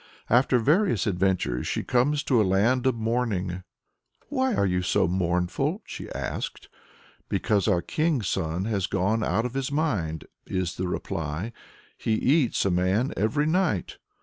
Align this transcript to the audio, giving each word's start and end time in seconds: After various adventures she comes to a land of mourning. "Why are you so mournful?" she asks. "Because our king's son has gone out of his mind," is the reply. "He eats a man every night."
After 0.31 0.57
various 0.57 1.05
adventures 1.05 1.67
she 1.67 1.83
comes 1.83 2.23
to 2.23 2.41
a 2.41 2.41
land 2.41 2.87
of 2.87 2.95
mourning. 2.95 3.61
"Why 4.29 4.55
are 4.55 4.65
you 4.65 4.81
so 4.81 5.07
mournful?" 5.07 5.83
she 5.85 6.09
asks. 6.09 6.67
"Because 7.29 7.67
our 7.67 7.83
king's 7.83 8.27
son 8.27 8.65
has 8.65 8.87
gone 8.87 9.23
out 9.23 9.45
of 9.45 9.53
his 9.53 9.71
mind," 9.71 10.25
is 10.47 10.73
the 10.77 10.87
reply. 10.87 11.53
"He 11.95 12.13
eats 12.13 12.65
a 12.65 12.71
man 12.71 13.13
every 13.15 13.45
night." 13.45 13.99